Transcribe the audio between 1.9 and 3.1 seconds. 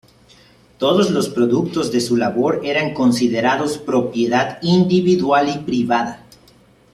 de su labor eran